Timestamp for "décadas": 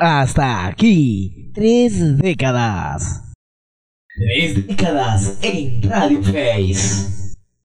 2.18-3.34, 4.68-5.38